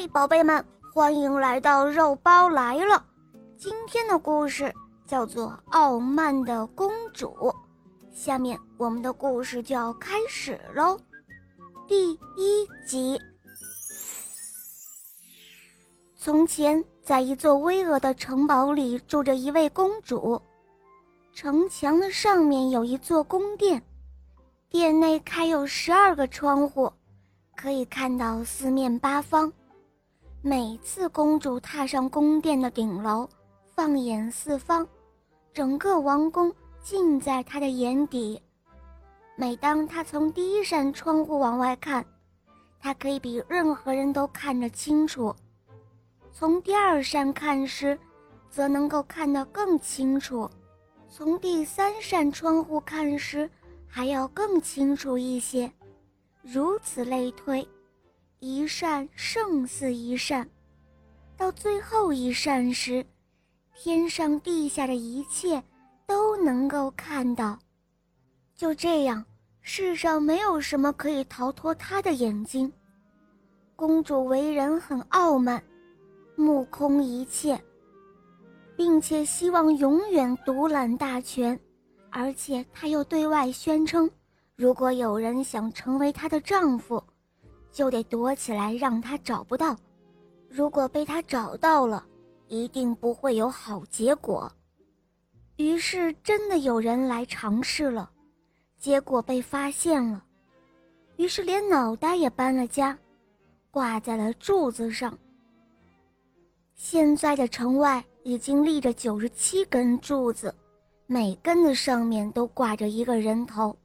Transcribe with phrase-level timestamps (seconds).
[0.00, 3.04] 嗨，宝贝们，欢迎来到肉包来了。
[3.56, 4.72] 今天的故事
[5.04, 7.26] 叫做《傲慢的公主》，
[8.12, 10.96] 下面我们的故事就要开始喽。
[11.88, 13.20] 第一集。
[16.16, 20.40] 从前，在一座巍峨的城堡里，住着一位公主。
[21.32, 23.82] 城墙的上面有一座宫殿，
[24.70, 26.92] 殿内开有十二个窗户，
[27.56, 29.52] 可以看到四面八方。
[30.40, 33.28] 每次公主踏上宫殿的顶楼，
[33.74, 34.86] 放眼四方，
[35.52, 38.40] 整个王宫尽在她的眼底。
[39.34, 42.06] 每当她从第一扇窗户往外看，
[42.78, 45.34] 她可以比任何人都看得清楚；
[46.32, 47.98] 从第二扇看时，
[48.48, 50.48] 则能够看得更清楚；
[51.08, 53.50] 从第三扇窗户看时，
[53.88, 55.70] 还要更清楚一些。
[56.42, 57.66] 如此类推。
[58.40, 60.48] 一扇胜似一扇，
[61.36, 63.04] 到最后一扇时，
[63.74, 65.60] 天上地下的一切
[66.06, 67.58] 都能够看到。
[68.54, 69.24] 就这样，
[69.60, 72.72] 世上没有什么可以逃脱他的眼睛。
[73.74, 75.62] 公主为人很傲慢，
[76.36, 77.60] 目空一切，
[78.76, 81.58] 并且希望永远独揽大权，
[82.10, 84.08] 而且她又对外宣称，
[84.54, 87.02] 如果有人想成为她的丈夫。
[87.78, 89.76] 就得躲起来，让他找不到。
[90.48, 92.04] 如果被他找到了，
[92.48, 94.50] 一定不会有好结果。
[95.58, 98.10] 于是，真的有人来尝试了，
[98.80, 100.24] 结果被发现了。
[101.18, 102.98] 于是，连脑袋也搬了家，
[103.70, 105.16] 挂在了柱子上。
[106.74, 110.52] 现在的城外已经立着九十七根柱子，
[111.06, 113.76] 每根的上面都挂着一个人头。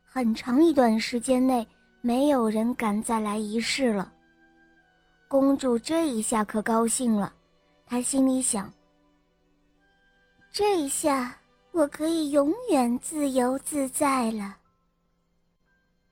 [0.00, 1.66] 很长一段时间内。
[2.04, 4.12] 没有人敢再来一试了。
[5.28, 7.32] 公主这一下可高兴了，
[7.86, 8.70] 她心里想：
[10.50, 11.38] 这一下
[11.70, 14.56] 我可以永远自由自在了。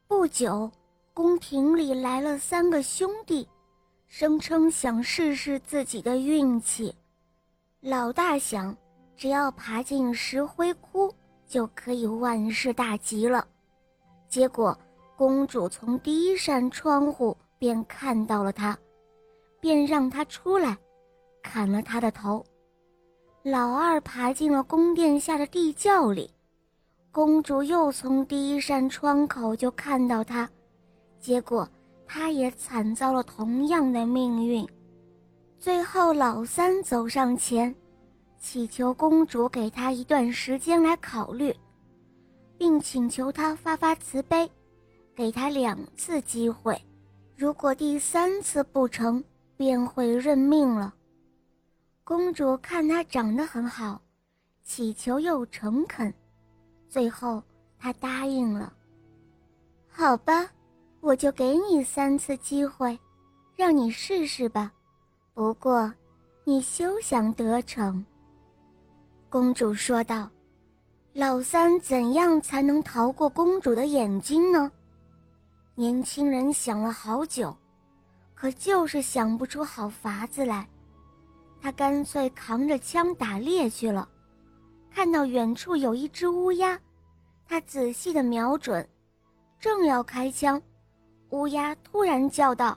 [0.06, 0.70] 不久，
[1.12, 3.48] 宫廷里来了三个兄弟，
[4.06, 6.94] 声称想试试自己的运气。
[7.80, 8.76] 老大想，
[9.16, 11.12] 只要爬进石灰窟，
[11.48, 13.44] 就可以万事大吉了。
[14.28, 14.78] 结果。
[15.20, 18.74] 公主从第一扇窗户便看到了他，
[19.60, 20.74] 便让他出来，
[21.42, 22.42] 砍了他的头。
[23.42, 26.30] 老二爬进了宫殿下的地窖里，
[27.12, 30.48] 公主又从第一扇窗口就看到他，
[31.18, 31.68] 结果
[32.06, 34.66] 他也惨遭了同样的命运。
[35.58, 37.74] 最后，老三走上前，
[38.38, 41.54] 祈求公主给他一段时间来考虑，
[42.56, 44.50] 并请求他发发慈悲。
[45.20, 46.82] 给他两次机会，
[47.36, 49.22] 如果第三次不成，
[49.54, 50.94] 便会认命了。
[52.04, 54.00] 公主看他长得很好，
[54.64, 56.10] 乞求又诚恳，
[56.88, 57.42] 最后
[57.78, 58.72] 他答应了。
[59.90, 60.48] 好吧，
[61.02, 62.98] 我就给你三次机会，
[63.54, 64.72] 让你试试吧。
[65.34, 65.92] 不过，
[66.44, 68.02] 你休想得逞。”
[69.28, 70.30] 公主说道。
[71.12, 74.72] “老三怎样才能逃过公主的眼睛呢？”
[75.74, 77.56] 年轻人想了好久，
[78.34, 80.68] 可就是想不出好法子来。
[81.62, 84.08] 他干脆扛着枪打猎去了。
[84.90, 86.78] 看到远处有一只乌鸦，
[87.46, 88.86] 他仔细的瞄准，
[89.58, 90.60] 正要开枪，
[91.30, 92.76] 乌鸦突然叫道：“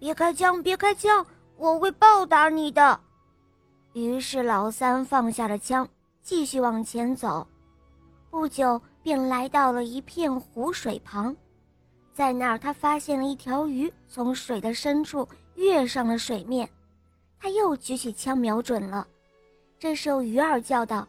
[0.00, 1.24] 别开枪，别开枪，
[1.56, 2.98] 我会报答你的。”
[3.92, 5.86] 于是老三放下了枪，
[6.22, 7.46] 继续往前走。
[8.30, 11.36] 不久便来到了一片湖水旁。
[12.14, 16.68] 在那儿，他发现了一条鱼从水的深处跃上了水面，
[17.40, 19.04] 他又举起枪瞄准了。
[19.80, 21.06] 这时候，鱼儿叫道：“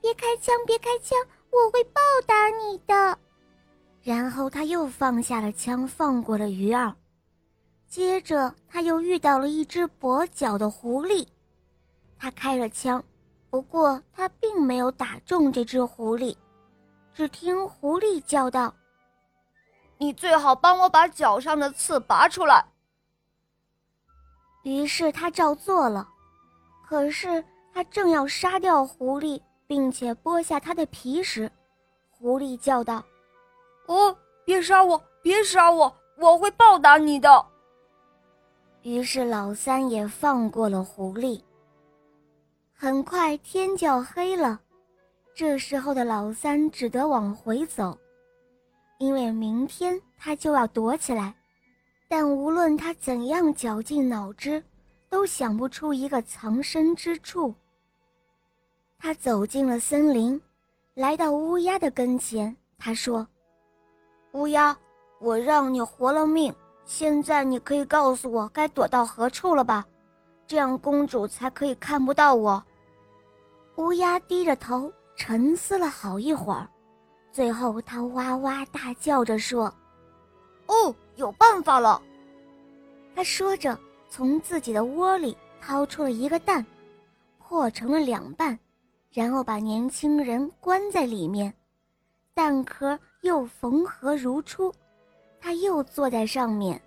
[0.00, 1.16] 别开枪，别开枪，
[1.50, 3.18] 我会报答你的。”
[4.02, 6.94] 然后他又放下了枪，放过了鱼儿。
[7.86, 11.26] 接着，他又遇到了一只跛脚的狐狸，
[12.18, 13.04] 他开了枪，
[13.50, 16.34] 不过他并没有打中这只狐狸。
[17.12, 18.74] 只听狐狸叫道。
[19.98, 22.64] 你最好帮我把脚上的刺拔出来。
[24.62, 26.08] 于是他照做了，
[26.88, 31.50] 可是他正要杀掉狐狸，并且剥下它的皮时，
[32.10, 33.04] 狐狸叫道
[33.86, 37.46] ：“哦，别杀我，别杀我，我会报答你的。”
[38.82, 41.40] 于是老三也放过了狐狸。
[42.72, 44.60] 很快天就要黑了，
[45.34, 47.96] 这时候的老三只得往回走。
[48.98, 51.34] 因为明天他就要躲起来，
[52.08, 54.62] 但无论他怎样绞尽脑汁，
[55.08, 57.54] 都想不出一个藏身之处。
[58.98, 60.40] 他走进了森林，
[60.94, 63.26] 来到乌鸦的跟前，他说
[64.32, 64.76] ：“乌鸦，
[65.20, 66.54] 我让你活了命，
[66.86, 69.86] 现在你可以告诉我该躲到何处了吧？
[70.46, 72.62] 这样公主才可以看不到我。”
[73.76, 76.66] 乌鸦低着头沉思了好一会儿，
[77.36, 79.64] 最后他哇哇大叫着说
[80.68, 82.00] ：“哦，有办法了！”
[83.14, 83.78] 他说着，
[84.08, 86.64] 从自己的窝里掏出了一个蛋，
[87.38, 88.58] 破成了两半，
[89.10, 91.52] 然后把年轻人关在里面，
[92.32, 94.72] 蛋壳又缝合如初，
[95.38, 96.80] 他又坐在上面。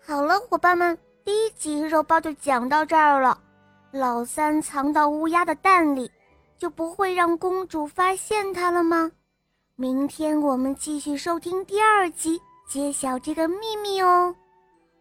[0.00, 3.36] 好了，伙伴们，第一集肉包就讲到这儿了。
[3.90, 6.08] 老三藏到乌鸦的蛋里，
[6.60, 9.10] 就不会让公主发现他了吗？
[9.76, 14.34] 明天我们继续收听第二集，揭晓这个秘密哦。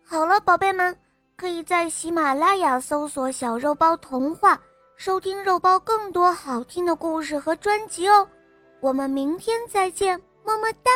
[0.01, 0.97] 好了，宝贝们，
[1.35, 4.57] 可以在喜马拉雅搜索“小肉包童话”，
[4.95, 8.25] 收听肉包更多好听的故事和专辑哦。
[8.79, 10.89] 我们明天再见，么么哒。